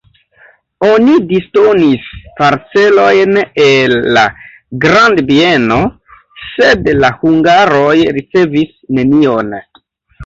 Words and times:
Oni 0.85 1.17
disdonis 1.31 2.07
parcelojn 2.39 3.37
el 3.67 3.93
la 4.17 4.23
grandbieno, 4.87 5.77
sed 6.57 6.93
la 7.05 7.15
hungaroj 7.23 7.95
ricevis 8.19 8.77
nenion. 9.01 9.59